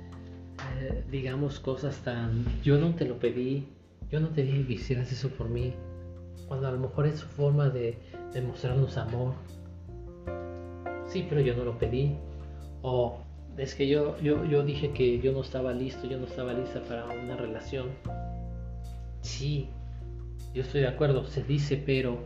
eh, 0.80 1.04
digamos 1.12 1.60
cosas 1.60 1.98
tan 1.98 2.46
yo 2.64 2.80
no 2.80 2.96
te 2.96 3.06
lo 3.06 3.20
pedí, 3.20 3.68
yo 4.10 4.20
no 4.20 4.30
te 4.30 4.44
dije 4.44 4.66
que 4.66 4.74
hicieras 4.74 5.12
eso 5.12 5.30
por 5.30 5.50
mí, 5.50 5.74
cuando 6.48 6.68
a 6.68 6.72
lo 6.72 6.80
mejor 6.80 7.06
es 7.06 7.20
su 7.20 7.28
forma 7.28 7.70
de 7.70 7.98
demostrarnos 8.34 8.98
amor. 8.98 9.34
Sí, 11.06 11.28
pero 11.30 11.42
yo 11.42 11.56
no 11.56 11.66
lo 11.66 11.78
pedí. 11.78 12.16
O 12.82 13.20
es 13.58 13.76
que 13.76 13.88
yo, 13.88 14.18
yo, 14.20 14.44
yo 14.46 14.64
dije 14.64 14.92
que 14.92 15.20
yo 15.20 15.32
no 15.32 15.42
estaba 15.42 15.74
listo, 15.74 16.08
yo 16.08 16.18
no 16.18 16.26
estaba 16.26 16.54
lista 16.54 16.82
para 16.82 17.06
una 17.06 17.36
relación. 17.36 17.90
Sí, 19.22 19.70
yo 20.54 20.64
estoy 20.64 20.82
de 20.82 20.88
acuerdo, 20.88 21.26
se 21.26 21.44
dice, 21.44 21.82
pero 21.84 22.18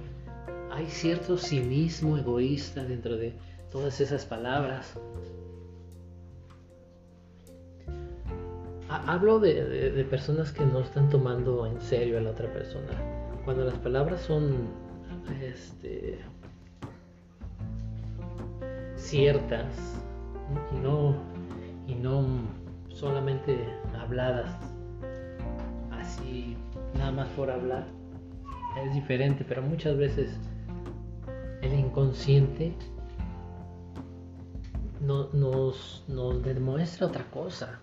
hay 0.72 0.86
cierto 0.88 1.38
cinismo 1.38 2.18
egoísta 2.18 2.84
dentro 2.84 3.18
de 3.18 3.34
todas 3.72 4.00
esas 4.00 4.26
palabras. 4.26 4.98
Hablo 8.90 9.40
de, 9.40 10.06
personas 10.10 10.54
que 10.54 10.66
no 10.66 10.80
están 10.80 11.10
tomando 11.10 11.66
en 11.66 11.80
serio 11.82 12.18
a 12.18 12.22
la 12.22 12.32
otra 12.32 12.52
persona. 12.54 12.88
Cuando 13.44 13.66
las 13.66 13.76
palabras 13.76 14.22
son 14.22 14.70
este, 15.42 16.20
ciertas 18.96 19.68
y 20.72 20.80
no, 20.80 21.16
y 21.88 21.96
no 21.96 22.26
solamente 22.90 23.58
habladas 24.00 24.52
así, 25.92 26.56
nada 26.98 27.12
más 27.12 27.28
por 27.30 27.50
hablar, 27.50 27.86
es 28.84 28.94
diferente, 28.94 29.46
pero 29.48 29.62
muchas 29.62 29.98
veces 29.98 30.38
el 31.62 31.74
inconsciente 31.74 32.74
nos, 35.02 36.04
nos 36.08 36.44
demuestra 36.44 37.08
otra 37.08 37.24
cosa. 37.32 37.80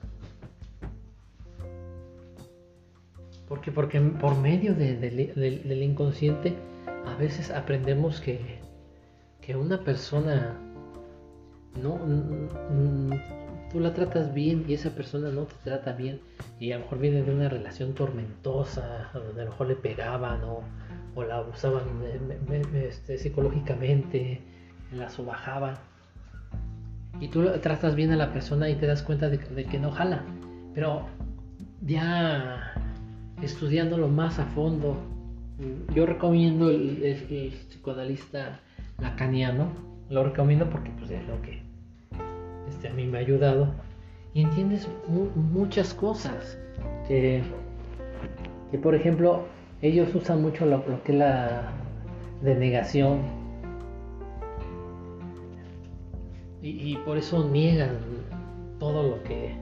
Porque, 3.49 3.71
porque 3.71 4.00
por 4.00 4.37
medio 4.38 4.75
del 4.75 5.83
inconsciente 5.83 6.56
a 7.06 7.14
veces 7.16 7.50
aprendemos 7.50 8.21
que, 8.21 8.59
que 9.40 9.54
una 9.54 9.78
persona 9.85 10.59
no, 11.83 11.99
tú 13.71 13.81
la 13.81 13.93
tratas 13.93 14.33
bien 14.33 14.64
y 14.69 14.75
esa 14.75 14.90
persona 14.90 15.31
no 15.31 15.43
te 15.43 15.54
trata 15.64 15.93
bien 15.93 16.21
y 16.61 16.73
a 16.73 16.78
lo 16.78 16.85
mejor 16.85 16.99
viene 16.99 17.23
de 17.23 17.35
una 17.35 17.49
relación 17.49 17.95
tormentosa 17.95 19.11
donde 19.12 19.43
a 19.43 19.45
lo 19.45 19.50
mejor 19.50 19.66
le 19.66 19.76
pegaban 19.76 20.45
o, 20.45 20.62
o 21.14 21.25
la 21.25 21.38
abusaban 21.38 21.83
este, 22.75 23.19
psicológicamente, 23.19 24.40
la 24.93 25.09
sobajaban. 25.09 25.76
y 27.21 27.28
tú 27.28 27.45
tratas 27.61 27.95
bien 27.95 28.12
a 28.12 28.16
la 28.16 28.33
persona 28.33 28.69
y 28.69 28.76
te 28.76 28.87
das 28.87 29.02
cuenta 29.02 29.28
de, 29.28 29.38
que 29.38 29.78
no 29.78 29.90
jala. 29.90 30.23
Pero 30.75 31.07
ya 31.83 32.75
estudiándolo 33.43 34.09
más 34.09 34.38
a 34.38 34.47
fondo, 34.47 34.97
yo 35.95 36.07
recomiendo 36.07 36.71
el, 36.71 37.02
el, 37.02 37.52
psicoanalista 37.69 38.61
lacaniano, 39.00 39.73
lo 40.11 40.25
recomiendo 40.25 40.69
porque 40.69 40.90
pues, 40.99 41.11
es 41.11 41.26
lo 41.26 41.40
que 41.43 41.63
este, 42.68 42.88
a 42.88 42.92
mí 42.92 43.06
me 43.06 43.18
ha 43.18 43.21
ayudado. 43.21 43.73
Y 44.33 44.42
entiendes 44.42 44.88
muchas 45.35 45.94
cosas 45.94 46.59
que, 47.06 47.42
que, 48.71 48.78
por 48.78 48.94
ejemplo, 48.94 49.44
ellos 49.83 50.14
usan 50.14 50.42
mucho 50.42 50.66
lo, 50.66 50.83
que 51.04 51.12
es 51.12 51.18
la 51.18 51.73
denegación. 52.42 53.21
Y, 56.62 56.97
por 57.04 57.18
eso 57.18 57.47
niegan 57.47 57.99
todo 58.78 59.02
lo 59.02 59.23
que 59.23 59.54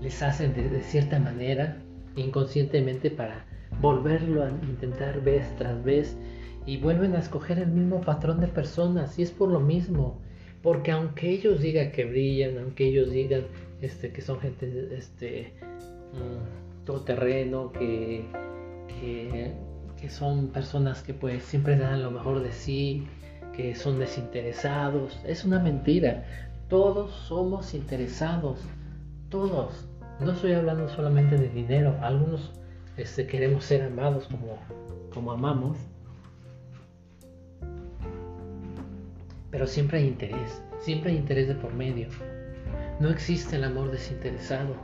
les 0.00 0.20
hacen 0.24 0.52
de, 0.54 0.82
cierta 0.82 1.20
manera 1.20 1.76
inconscientemente 2.16 3.12
para 3.12 3.46
volverlo 3.80 4.42
a 4.42 4.48
intentar 4.48 5.20
vez 5.22 5.46
tras 5.56 5.82
vez. 5.84 6.18
Y 6.66 6.78
vuelven 6.78 7.14
a 7.14 7.20
escoger 7.20 7.60
el 7.60 7.68
mismo 7.68 8.00
patrón 8.00 8.40
de 8.40 8.48
personas 8.48 9.18
y 9.18 9.22
es 9.22 9.30
por 9.30 9.48
lo 9.48 9.60
mismo 9.60 10.18
porque 10.62 10.92
aunque 10.92 11.30
ellos 11.30 11.60
digan 11.60 11.90
que 11.92 12.04
brillan 12.04 12.58
aunque 12.58 12.86
ellos 12.86 13.10
digan 13.10 13.42
este, 13.82 14.12
que 14.12 14.22
son 14.22 14.40
gente 14.40 14.88
este, 14.96 15.52
mm, 16.12 16.84
todoterreno, 16.84 17.72
que, 17.72 18.24
que, 18.88 19.52
que, 20.00 20.08
son 20.08 20.48
personas 20.48 21.02
que 21.02 21.14
pues 21.14 21.42
siempre 21.42 21.76
dan 21.76 22.02
lo 22.02 22.12
mejor 22.12 22.42
de 22.42 22.52
sí, 22.52 23.06
que 23.56 23.74
son 23.74 23.98
desinteresados. 23.98 25.18
Es 25.26 25.44
una 25.44 25.58
mentira. 25.58 26.24
Todos 26.68 27.12
somos 27.26 27.74
interesados. 27.74 28.60
Todos. 29.28 29.88
No 30.20 30.32
estoy 30.32 30.52
hablando 30.52 30.88
solamente 30.88 31.36
de 31.36 31.48
dinero. 31.48 31.96
Algunos 32.00 32.52
este, 32.96 33.26
queremos 33.26 33.64
ser 33.64 33.82
amados 33.82 34.28
como, 34.28 34.58
como 35.12 35.32
amamos. 35.32 35.76
Pero 39.52 39.66
siempre 39.66 39.98
hay 39.98 40.08
interés. 40.08 40.62
Siempre 40.80 41.12
hay 41.12 41.18
interés 41.18 41.46
de 41.46 41.54
por 41.54 41.72
medio. 41.74 42.08
No 42.98 43.10
existe 43.10 43.56
el 43.56 43.64
amor 43.64 43.92
desinteresado. 43.92 44.74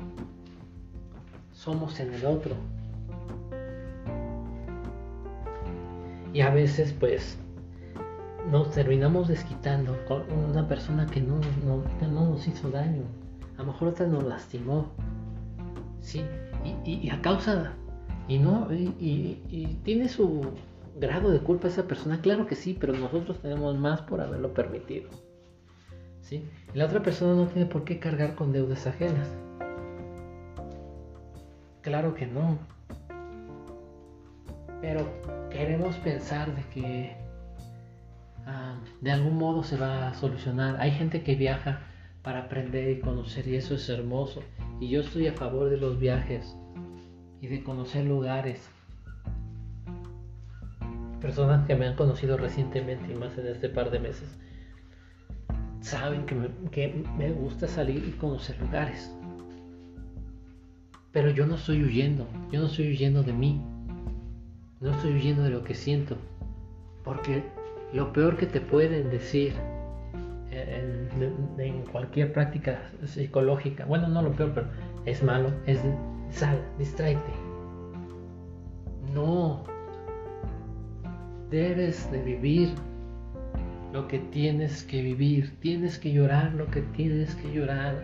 Somos 1.53 1.99
en 1.99 2.15
el 2.15 2.25
otro. 2.27 2.55
Y 6.33 6.43
a 6.43 6.51
veces 6.51 6.95
pues 7.01 7.39
nos 8.51 8.71
terminamos 8.71 9.29
desquitando 9.29 9.99
con 10.07 10.31
una 10.31 10.69
persona 10.69 11.07
que 11.07 11.21
no, 11.21 11.41
nos 12.03 12.47
hizo 12.47 12.71
daño. 12.71 13.03
A 13.57 13.63
lo 13.63 13.73
mejor 13.73 13.89
otra 13.89 14.07
nos 14.07 14.23
lastimó. 14.23 14.87
Sí, 16.01 16.23
y, 16.85 17.09
a 17.11 17.21
causa, 17.23 17.73
y 18.29 18.39
no, 18.39 18.69
y, 18.73 19.79
tiene 19.83 20.09
su 20.09 20.53
grado 20.99 21.31
de 21.31 21.40
culpa 21.40 21.69
esa 21.69 21.87
persona, 21.87 22.21
claro 22.21 22.47
que 22.47 22.55
sí, 22.55 22.76
pero 22.78 22.93
nosotros 22.93 23.40
tenemos 23.40 23.76
más 23.78 24.02
por 24.02 24.21
haberlo 24.21 24.52
permitido. 24.55 25.09
Y 26.31 26.43
la 26.75 26.87
otra 26.87 27.02
persona 27.02 27.35
no 27.35 27.47
tiene 27.47 27.67
por 27.67 27.85
qué 27.85 27.99
cargar 27.99 28.35
con 28.35 28.52
deudas 28.52 28.87
ajenas. 28.87 29.28
Claro 31.81 32.14
que 32.14 32.26
no. 32.26 32.59
Pero 34.81 35.09
queremos 35.50 35.97
pensar 35.97 36.55
de 36.55 36.62
que 36.71 37.17
ah, 38.47 38.78
de 39.00 39.11
algún 39.11 39.38
modo 39.38 39.62
se 39.62 39.76
va 39.76 40.09
a 40.09 40.14
solucionar. 40.14 40.76
Hay 40.81 40.90
gente 40.90 41.23
que 41.23 41.35
viaja 41.35 41.81
para 42.23 42.40
aprender 42.40 42.90
y 42.90 43.01
conocer 43.01 43.49
y 43.49 43.57
eso 43.57 43.75
es 43.75 43.88
hermoso. 43.88 44.42
Y 44.81 44.90
yo 44.90 45.01
estoy 45.01 45.29
a 45.29 45.33
favor 45.33 45.70
de 45.70 45.79
los 45.79 45.99
viajes 45.99 46.57
y 47.40 47.46
de 47.46 47.62
conocer 47.62 48.05
lugares. 48.05 48.70
Personas 51.20 51.66
que 51.66 51.74
me 51.74 51.87
han 51.87 51.96
conocido 51.96 52.37
recientemente 52.37 53.12
y 53.12 53.16
más 53.16 53.37
en 53.38 53.48
este 53.48 53.68
par 53.68 53.90
de 53.90 53.98
meses 53.98 54.38
saben 55.81 56.26
que 56.26 56.35
me, 56.35 57.33
gusta 57.33 57.66
salir 57.66 58.04
y 58.07 58.12
conocer 58.12 58.61
lugares. 58.61 59.14
Pero 61.12 61.31
yo 61.31 61.46
no 61.46 61.54
estoy 61.54 61.83
huyendo, 61.83 62.26
yo 62.52 62.61
no 62.61 62.66
estoy 62.66 62.90
huyendo 62.90 63.22
de 63.22 63.33
mí, 63.33 63.61
no 64.81 64.90
estoy 64.90 65.14
huyendo 65.14 65.42
de 65.42 65.50
lo 65.50 65.64
que 65.64 65.74
siento, 65.74 66.16
porque 67.04 67.42
lo 67.92 68.12
peor 68.12 68.37
que 68.37 68.46
te 68.46 68.61
pueden 68.61 69.11
decir 69.11 69.54
en, 70.50 71.83
cualquier 71.90 72.33
práctica 72.33 72.90
psicológica, 73.04 73.85
bueno, 73.87 74.09
no 74.09 74.22
lo 74.22 74.33
peor, 74.33 74.52
pero 74.54 74.66
es 75.07 75.22
malo, 75.22 75.50
es 75.66 75.81
sal, 76.31 76.62
distráete. 76.78 77.33
No, 79.14 79.64
debes 81.51 82.11
de 82.11 82.23
vivir 82.23 82.75
lo 83.93 84.07
que 84.07 84.19
tienes 84.19 84.83
que 84.83 85.01
vivir, 85.01 85.59
tienes 85.61 85.99
que 85.99 86.13
llorar 86.13 86.53
lo 86.55 86.67
que 86.71 86.83
tienes 86.83 87.35
que 87.37 87.53
llorar. 87.53 88.03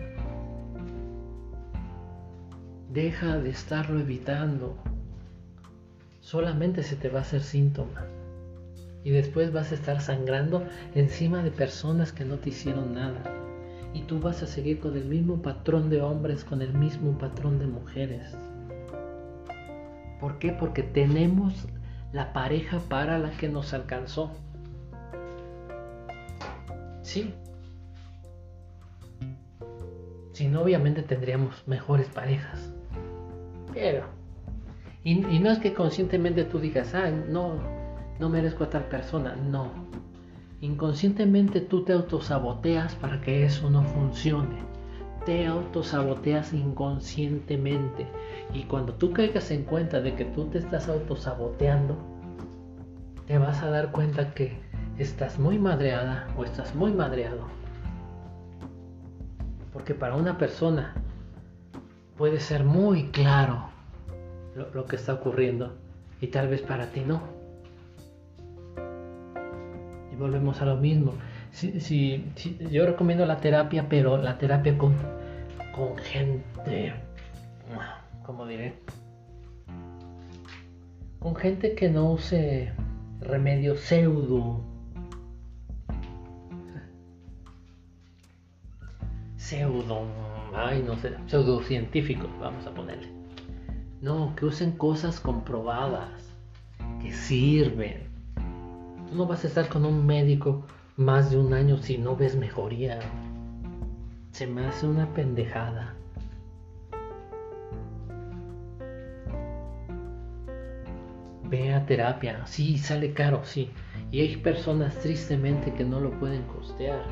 Deja 2.91 3.39
de 3.39 3.51
estarlo 3.51 4.01
evitando. 4.01 4.77
Solamente 6.21 6.83
se 6.83 6.97
te 6.97 7.09
va 7.09 7.19
a 7.19 7.23
hacer 7.23 7.43
síntoma. 7.43 8.07
Y 9.03 9.11
después 9.11 9.53
vas 9.53 9.73
a 9.73 9.75
estar 9.75 10.01
sangrando 10.01 10.67
encima 10.95 11.43
de 11.43 11.51
personas 11.51 12.13
que 12.13 12.25
no 12.25 12.39
te 12.39 12.49
hicieron 12.49 12.95
nada. 12.95 13.23
Y 13.93 14.03
tú 14.03 14.21
vas 14.21 14.43
a 14.43 14.47
seguir 14.47 14.81
con 14.81 14.97
el 14.97 15.05
mismo 15.05 15.43
patrón 15.43 15.91
de 15.91 16.01
hombres, 16.01 16.45
con 16.45 16.63
el 16.63 16.73
mismo 16.73 17.19
patrón 17.19 17.59
de 17.59 17.67
mujeres. 17.67 18.35
¿Por 20.19 20.39
qué? 20.39 20.53
Porque 20.53 20.83
tenemos 20.83 21.67
la 22.15 22.33
pareja 22.33 22.79
para 22.89 23.19
la 23.19 23.33
que 23.33 23.49
nos 23.49 23.75
alcanzó. 23.75 24.31
Sí. 27.03 27.35
Si 30.33 30.47
no, 30.47 30.63
obviamente 30.63 31.03
tendríamos 31.03 31.67
mejores 31.67 32.07
parejas. 32.07 32.73
Pero. 33.73 34.05
Y, 35.03 35.17
no 35.17 35.51
es 35.51 35.59
que 35.59 35.75
conscientemente 35.75 36.45
tú 36.45 36.61
digas, 36.61 36.95
ah, 36.95 37.11
no, 37.11 37.59
no 38.21 38.29
merezco 38.31 38.65
a 38.65 38.71
tal 38.71 38.85
persona. 38.85 39.35
No. 39.35 39.71
Inconscientemente 40.61 41.61
tú 41.61 41.85
te 41.85 41.93
autosaboteas 41.93 42.95
para 42.95 43.21
que 43.21 43.45
eso 43.45 43.69
no 43.71 43.83
funcione. 43.83 44.74
Te 45.25 45.47
autosaboteas 45.47 46.53
inconscientemente. 46.53 48.07
Y 48.53 48.65
cuando 48.65 48.95
tú 48.95 49.13
caigas 49.13 49.51
en 49.51 49.65
cuenta 49.65 50.01
de 50.01 50.15
que 50.15 50.25
tú 50.25 50.47
te 50.47 50.59
estás 50.59 50.89
autosaboteando, 50.89 51.97
te 53.27 53.39
vas 53.39 53.63
a 53.63 53.71
dar 53.71 53.91
cuenta 53.91 54.35
que 54.35 54.59
estás 54.99 55.39
muy 55.39 55.59
madreada 55.59 56.29
o 56.37 56.45
estás 56.45 56.75
muy 56.75 56.93
madreado. 56.93 57.47
Porque 59.73 59.95
para 59.95 60.15
una 60.15 60.39
persona 60.39 60.95
puede 62.17 62.39
ser 62.41 62.65
muy 62.65 63.09
claro 63.09 63.69
lo, 64.55 64.85
que 64.85 64.97
está 64.97 65.15
ocurriendo 65.15 65.75
y 66.21 66.29
tal 66.29 66.49
vez 66.49 66.63
para 66.63 66.87
ti 66.87 67.01
no. 67.01 67.21
Y 70.13 70.17
volvemos 70.17 70.61
a 70.63 70.67
lo 70.67 70.77
mismo. 70.77 71.15
Si, 71.55 72.25
yo 72.71 72.85
recomiendo 72.85 73.25
la 73.27 73.37
terapia, 73.37 73.89
pero 73.89 74.17
la 74.17 74.39
terapia 74.39 74.77
con, 74.77 74.95
con 75.75 75.97
gente, 75.97 76.93
¿cómo 78.25 78.45
diré? 78.45 78.75
Con 81.21 81.37
gente 81.37 81.77
que 81.77 81.89
no 81.89 82.11
use 82.11 82.73
remedio 83.21 83.77
pseudo 83.77 84.61
pseudo, 89.45 90.07
ay 90.57 90.83
no 90.83 90.97
sé, 90.97 91.13
pseudocientíficos, 91.27 92.31
vamos 92.41 92.67
a 92.67 92.71
ponerle. 92.71 93.09
No, 94.01 94.35
que 94.37 94.47
usen 94.47 94.73
cosas 94.73 95.21
comprobadas, 95.21 96.11
que 97.01 97.13
sirven. 97.13 98.09
Tú 99.09 99.15
no 99.15 99.27
vas 99.27 99.45
a 99.45 99.49
estar 99.49 99.69
con 99.69 99.85
un 99.85 100.07
médico 100.07 100.65
más 100.97 101.33
de 101.33 101.39
un 101.39 101.53
año 101.53 101.77
si 101.79 101.99
no 101.99 102.15
ves 102.15 102.37
mejoría. 102.37 103.01
Se 104.31 104.47
me 104.47 104.67
hace 104.67 104.87
una 104.87 105.13
pendejada. 105.13 105.95
Ve 111.45 111.75
a 111.75 111.85
terapia, 111.87 112.47
sí, 112.47 112.79
sale 112.79 113.13
caro, 113.13 113.45
sí. 113.45 113.71
Y 114.13 114.21
hay 114.21 114.37
personas 114.37 114.97
tristemente 115.01 115.73
que 115.75 115.85
no 115.85 115.99
lo 115.99 116.13
pueden 116.21 116.43
costear. 116.45 117.05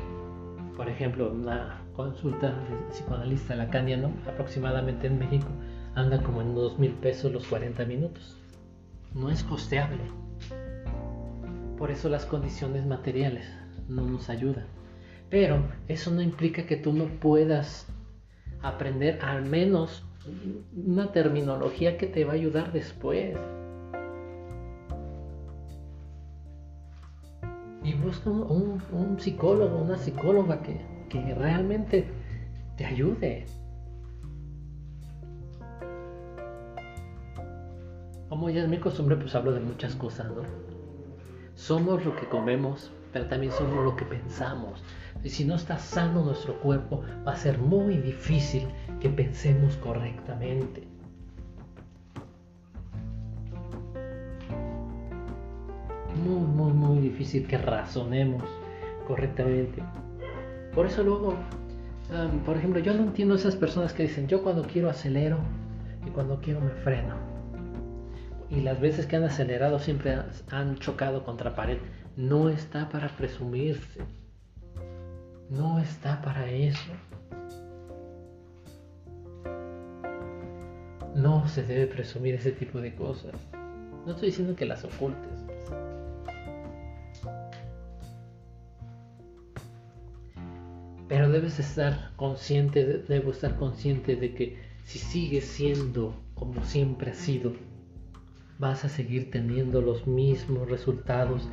Por 0.77 0.89
ejemplo, 0.89 1.31
una 1.31 1.81
consulta 1.93 2.55
psicoanalista 2.89 3.55
lacaniano, 3.55 4.11
aproximadamente 4.27 5.07
en 5.07 5.19
México, 5.19 5.47
anda 5.95 6.21
como 6.23 6.41
en 6.41 6.55
dos 6.55 6.79
mil 6.79 6.93
pesos 6.93 7.31
los 7.31 7.45
40 7.47 7.85
minutos. 7.85 8.37
No 9.13 9.29
es 9.29 9.43
costeable. 9.43 10.01
Por 11.77 11.91
eso 11.91 12.07
las 12.07 12.25
condiciones 12.25 12.85
materiales 12.85 13.62
no 13.87 14.03
nos 14.03 14.29
ayudan. 14.29 14.65
Pero 15.29 15.63
eso 15.87 16.11
no 16.11 16.21
implica 16.21 16.65
que 16.65 16.77
tú 16.77 16.93
no 16.93 17.05
puedas 17.05 17.87
aprender 18.61 19.19
al 19.21 19.45
menos 19.45 20.03
una 20.75 21.11
terminología 21.11 21.97
que 21.97 22.07
te 22.07 22.23
va 22.23 22.31
a 22.31 22.35
ayudar 22.35 22.71
después. 22.71 23.37
Y 27.83 27.93
busca 27.95 28.29
un, 28.29 29.19
psicólogo, 29.19 29.81
una 29.81 29.97
psicóloga 29.97 30.61
que, 30.61 30.79
que 31.09 31.33
realmente 31.35 32.07
te 32.77 32.85
ayude. 32.85 33.45
Como 38.29 38.49
ya 38.49 38.63
es 38.63 38.69
mi 38.69 38.77
costumbre, 38.77 39.17
pues 39.17 39.35
hablo 39.35 39.51
de 39.51 39.59
muchas 39.59 39.95
cosas, 39.95 40.27
¿no? 40.27 40.43
Somos 41.55 42.03
lo 42.05 42.15
que 42.15 42.27
comemos, 42.27 42.91
pero 43.13 43.27
también 43.27 43.53
somos 43.53 43.85
lo 43.85 43.95
que 43.95 44.03
pensamos. 44.05 44.83
Y 45.23 45.29
si 45.29 45.45
no 45.45 45.55
está 45.55 45.77
sano 45.77 46.25
nuestro 46.25 46.59
cuerpo, 46.59 47.03
va 47.25 47.33
a 47.33 47.35
ser 47.37 47.59
muy 47.59 47.97
difícil 47.97 48.67
que 48.99 49.09
pensemos 49.09 49.77
correctamente. 49.77 50.83
Muy, 56.25 56.41
muy, 56.41 56.73
muy 56.73 56.99
difícil 56.99 57.47
que 57.47 57.57
razonemos 57.57 58.43
correctamente. 59.07 59.83
Por 60.73 60.87
eso 60.87 61.03
luego, 61.03 61.35
por 62.45 62.57
ejemplo, 62.57 62.81
yo 62.81 62.93
no 62.93 63.03
entiendo 63.03 63.35
esas 63.35 63.55
personas 63.55 63.93
que 63.93 64.03
dicen, 64.03 64.27
yo 64.27 64.41
cuando 64.41 64.63
quiero 64.63 64.89
acelero 64.89 65.37
y 66.05 66.09
cuando 66.09 66.41
quiero 66.41 66.59
me 66.59 66.71
freno 66.71 67.33
y 68.55 68.61
las 68.61 68.79
veces 68.79 69.05
que 69.07 69.15
han 69.15 69.23
acelerado 69.23 69.79
siempre 69.79 70.17
han 70.51 70.77
chocado 70.77 71.23
contra 71.23 71.55
pared. 71.55 71.77
No 72.15 72.49
está 72.49 72.89
para 72.89 73.07
presumirse. 73.09 74.01
No 75.49 75.79
está 75.79 76.21
para 76.21 76.49
eso. 76.49 76.91
No 81.15 81.47
se 81.47 81.63
debe 81.63 81.87
presumir 81.87 82.35
ese 82.35 82.51
tipo 82.51 82.79
de 82.79 82.93
cosas. 82.95 83.33
No 84.05 84.11
estoy 84.11 84.29
diciendo 84.29 84.55
que 84.55 84.65
las 84.65 84.83
ocultes. 84.83 85.45
Pero 91.07 91.29
debes 91.29 91.59
estar 91.59 92.11
consciente, 92.15 93.03
debo 93.07 93.31
estar 93.31 93.55
consciente 93.57 94.15
de 94.15 94.33
que 94.33 94.57
si 94.83 94.99
sigues 94.99 95.45
siendo 95.45 96.15
como 96.35 96.63
siempre 96.63 97.11
has 97.11 97.17
sido, 97.17 97.53
vas 98.59 98.85
a 98.85 98.89
seguir 98.89 99.31
teniendo 99.31 99.81
los 99.81 100.07
mismos 100.07 100.69
resultados, 100.69 101.47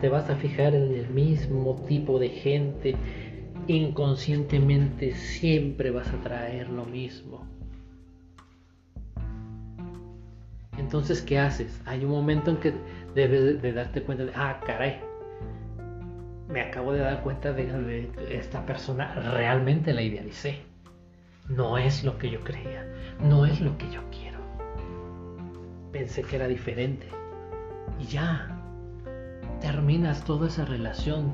te 0.00 0.08
vas 0.08 0.30
a 0.30 0.36
fijar 0.36 0.74
en 0.74 0.94
el 0.94 1.08
mismo 1.08 1.82
tipo 1.88 2.18
de 2.18 2.28
gente, 2.28 2.96
inconscientemente 3.66 5.14
siempre 5.14 5.90
vas 5.90 6.08
a 6.08 6.20
traer 6.20 6.68
lo 6.68 6.84
mismo. 6.84 7.46
Entonces, 10.76 11.22
¿qué 11.22 11.38
haces? 11.38 11.80
Hay 11.86 12.04
un 12.04 12.10
momento 12.10 12.50
en 12.50 12.56
que 12.58 12.74
debes 13.14 13.62
de 13.62 13.72
darte 13.72 14.02
cuenta 14.02 14.24
de, 14.24 14.32
ah, 14.34 14.60
caray, 14.66 15.00
me 16.48 16.60
acabo 16.60 16.92
de 16.92 17.00
dar 17.00 17.22
cuenta 17.22 17.52
de 17.52 17.66
que 17.66 18.36
esta 18.36 18.66
persona 18.66 19.14
realmente 19.32 19.92
la 19.92 20.02
idealicé. 20.02 20.58
No 21.48 21.78
es 21.78 22.04
lo 22.04 22.18
que 22.18 22.30
yo 22.30 22.40
creía, 22.40 22.86
no 23.20 23.46
es 23.46 23.60
lo 23.60 23.76
que 23.78 23.90
yo 23.90 24.00
quiero 24.10 24.24
pensé 25.94 26.22
que 26.22 26.34
era 26.34 26.48
diferente. 26.48 27.06
Y 28.00 28.06
ya, 28.06 28.53
terminas 29.64 30.22
toda 30.24 30.48
esa 30.48 30.66
relación, 30.66 31.32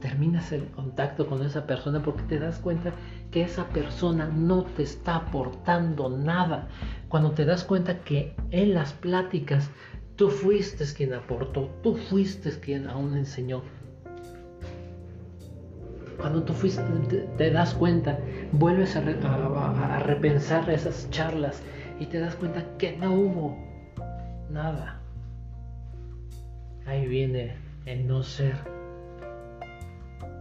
terminas 0.00 0.52
el 0.52 0.68
contacto 0.68 1.26
con 1.26 1.44
esa 1.44 1.66
persona 1.66 2.02
porque 2.02 2.22
te 2.22 2.38
das 2.38 2.58
cuenta 2.60 2.92
que 3.30 3.42
esa 3.42 3.68
persona 3.68 4.26
no 4.26 4.64
te 4.64 4.84
está 4.84 5.16
aportando 5.16 6.08
nada. 6.08 6.68
Cuando 7.10 7.32
te 7.32 7.44
das 7.44 7.64
cuenta 7.64 7.98
que 7.98 8.34
en 8.52 8.72
las 8.72 8.94
pláticas 8.94 9.68
tú 10.16 10.30
fuiste 10.30 10.86
quien 10.96 11.12
aportó, 11.12 11.68
tú 11.82 11.94
fuiste 11.94 12.58
quien 12.58 12.88
aún 12.88 13.14
enseñó. 13.14 13.60
Cuando 16.18 16.44
tú 16.44 16.54
fuiste, 16.54 16.82
te, 17.36 17.50
das 17.50 17.74
cuenta, 17.74 18.18
vuelves 18.52 18.96
a, 18.96 19.00
a 19.00 19.98
repensar 19.98 20.70
esas 20.70 21.10
charlas 21.10 21.62
y 22.00 22.06
te 22.06 22.18
das 22.18 22.34
cuenta 22.34 22.64
que 22.78 22.96
no 22.96 23.12
hubo 23.12 23.58
nada. 24.48 24.97
Ahí 26.88 27.06
viene 27.06 27.52
el 27.84 28.06
no 28.06 28.22
ser, 28.22 28.54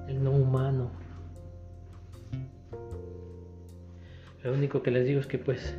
el 0.08 0.24
no 0.24 0.32
humano. 0.32 0.90
Lo 4.46 4.54
único 4.54 4.82
que 4.82 4.90
les 4.92 5.06
digo 5.06 5.20
es 5.20 5.28
que 5.28 5.40
pues 5.40 5.78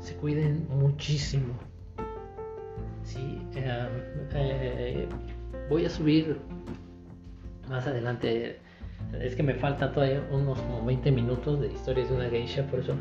se 0.00 0.16
cuiden 0.16 0.66
muchísimo. 0.68 1.54
Sí, 3.04 3.40
eh, 3.54 3.88
eh, 4.34 5.08
voy 5.68 5.84
a 5.84 5.90
subir 5.90 6.40
más 7.68 7.86
adelante. 7.86 8.58
Es 9.20 9.36
que 9.36 9.44
me 9.44 9.54
falta 9.54 9.92
todavía 9.92 10.26
unos 10.32 10.58
como 10.58 10.84
20 10.84 11.12
minutos 11.12 11.60
de 11.60 11.68
historias 11.68 12.10
de 12.10 12.16
una 12.16 12.28
geisha, 12.28 12.66
por 12.66 12.80
eso 12.80 12.96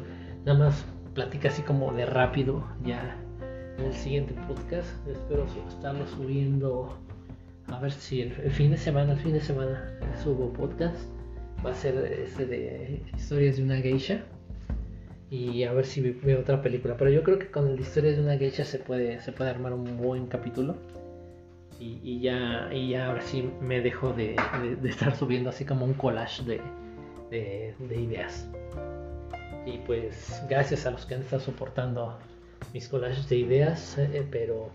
nada 0.45 0.59
más 0.59 0.85
platica 1.15 1.47
así 1.47 1.63
como 1.63 1.91
de 1.91 2.05
rápido 2.05 2.63
ya 2.83 3.17
el 3.85 3.93
siguiente 3.93 4.33
podcast. 4.47 4.89
Espero 5.07 5.45
estarlo 5.67 6.07
subiendo. 6.07 6.97
A 7.67 7.79
ver 7.79 7.91
si 7.91 8.21
el, 8.21 8.31
fin 8.51 8.71
de 8.71 8.77
semana, 8.77 9.15
fin 9.15 9.33
de 9.33 9.41
semana 9.41 9.99
subo 10.23 10.51
podcast. 10.53 10.97
Va 11.65 11.71
a 11.71 11.75
ser 11.75 11.95
este 11.97 12.45
de 12.45 13.01
historias 13.15 13.57
de 13.57 13.63
una 13.63 13.77
geisha. 13.77 14.23
Y 15.29 15.63
a 15.63 15.73
ver 15.73 15.85
si 15.85 16.01
veo 16.01 16.39
otra 16.39 16.61
película. 16.61 16.97
Pero 16.97 17.11
yo 17.11 17.23
creo 17.23 17.37
que 17.37 17.51
con 17.51 17.67
el 17.67 17.79
historias 17.79 18.17
de 18.17 18.23
una 18.23 18.37
geisha 18.37 18.65
se 18.65 18.79
puede, 18.79 19.19
se 19.21 19.31
puede 19.31 19.51
armar 19.51 19.73
un 19.73 19.97
buen 19.97 20.27
capítulo. 20.27 20.75
Y, 21.81 22.19
ya, 22.19 22.69
y 22.73 22.89
ya 22.89 23.09
a 23.09 23.13
ver 23.13 23.21
si 23.21 23.49
me 23.61 23.79
dejo 23.79 24.11
de, 24.11 24.35
estar 24.83 25.15
subiendo 25.15 25.49
así 25.49 25.63
como 25.63 25.85
un 25.85 25.93
collage 25.93 26.43
de, 26.43 26.61
de 27.29 28.01
ideas. 28.01 28.49
Y 29.65 29.77
pues 29.85 30.43
gracias 30.49 30.85
a 30.85 30.91
los 30.91 31.05
que 31.05 31.15
han 31.15 31.21
estado 31.21 31.41
soportando 31.41 32.17
mis 32.73 32.87
collages 32.87 33.27
de 33.29 33.37
ideas, 33.37 33.97
eh, 33.97 34.25
pero 34.29 34.69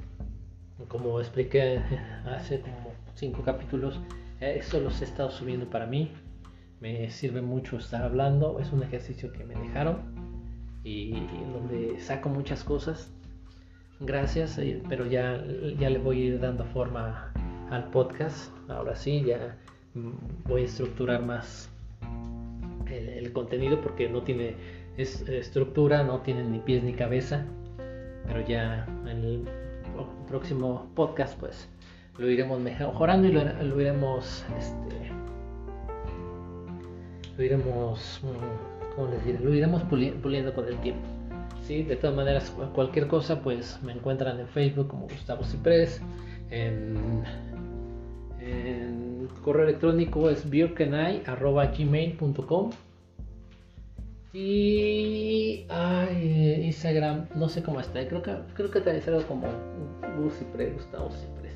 como 0.88 1.20
expliqué 1.20 1.80
hace 2.26 2.60
como 2.60 2.92
cinco 3.14 3.42
capítulos, 3.42 4.00
eh, 4.40 4.56
eso 4.58 4.80
los 4.80 5.00
he 5.00 5.04
estado 5.04 5.30
subiendo 5.30 5.68
para 5.70 5.86
mí. 5.86 6.12
Me 6.80 7.10
sirve 7.10 7.40
mucho 7.40 7.78
estar 7.78 8.02
hablando, 8.02 8.58
es 8.60 8.72
un 8.72 8.82
ejercicio 8.82 9.32
que 9.32 9.44
me 9.44 9.54
dejaron 9.54 9.98
y, 10.82 11.12
donde 11.52 11.98
saco 12.00 12.28
muchas 12.28 12.64
cosas. 12.64 13.10
Gracias, 14.00 14.58
eh, 14.58 14.82
pero 14.88 15.06
ya, 15.06 15.42
ya 15.78 15.88
le 15.88 15.98
voy 15.98 16.22
a 16.22 16.24
ir 16.26 16.40
dando 16.40 16.64
forma 16.66 17.32
al 17.70 17.90
podcast. 17.90 18.52
Ahora 18.68 18.96
sí, 18.96 19.22
ya 19.24 19.56
voy 20.46 20.62
a 20.62 20.64
estructurar 20.64 21.22
más 21.24 21.70
el, 22.90 23.32
contenido 23.32 23.80
porque 23.80 24.08
no 24.08 24.22
tiene 24.22 24.56
estructura, 24.96 26.02
no 26.02 26.20
tiene 26.20 26.44
ni 26.44 26.58
pies 26.58 26.82
ni 26.82 26.92
cabeza 26.92 27.46
pero 28.26 28.46
ya 28.46 28.86
en 29.06 29.24
el 29.24 29.48
próximo 30.28 30.86
podcast 30.94 31.38
pues 31.38 31.68
lo 32.18 32.28
iremos 32.30 32.60
mejorando 32.60 33.26
y 33.28 33.32
lo, 33.32 33.40
iremos 33.80 34.44
este 34.58 35.10
lo 37.36 37.42
iremos 37.42 38.20
mm, 38.22 38.94
¿cómo 38.94 39.08
les 39.08 39.24
diré? 39.24 39.38
lo 39.40 39.52
iremos 39.54 39.82
puliendo 39.82 40.54
con 40.54 40.68
el 40.68 40.76
tiempo 40.78 41.02
¿sí? 41.62 41.82
de 41.82 41.96
todas 41.96 42.14
maneras 42.16 42.54
cualquier 42.74 43.08
cosa 43.08 43.42
pues 43.42 43.78
me 43.82 43.92
encuentran 43.92 44.40
en 44.40 44.48
Facebook 44.48 44.88
como 44.88 45.06
Gustavo 45.08 45.44
Ciprés 45.44 46.00
en, 46.50 47.22
correo 49.42 49.64
electrónico 49.64 50.30
es 50.30 50.48
gmail.com 50.50 52.70
y 54.34 55.64
ay, 55.68 56.62
Instagram, 56.64 57.28
no 57.36 57.48
sé 57.48 57.62
cómo 57.62 57.80
está. 57.80 58.06
Creo 58.08 58.20
que 58.20 58.36
creo 58.54 58.70
que 58.70 58.80
te 58.80 58.90
algo 58.90 59.22
como 59.28 59.46
Bucipres, 60.18 60.74
Gustavo 60.74 61.10
Cipres. 61.10 61.54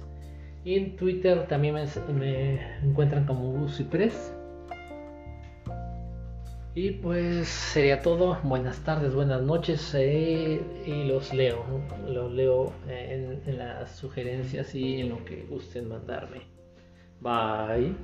Y 0.64 0.76
en 0.76 0.96
Twitter 0.96 1.46
también 1.48 1.74
me, 1.74 2.78
encuentran 2.84 3.26
como 3.26 3.50
Bucipres. 3.50 4.32
Y 6.76 6.92
pues 6.92 7.48
sería 7.48 8.00
todo. 8.00 8.38
Buenas 8.44 8.78
tardes, 8.84 9.12
buenas 9.12 9.42
noches. 9.42 9.92
Eh, 9.96 10.60
y 10.86 11.04
los 11.08 11.34
leo. 11.34 11.64
Los 12.06 12.30
leo 12.30 12.72
en 12.86 13.58
las 13.58 13.90
sugerencias 13.96 14.72
y 14.76 15.00
en 15.00 15.08
lo 15.08 15.24
que 15.24 15.46
gusten 15.50 15.88
mandarme. 15.88 16.42
Bye. 17.20 17.96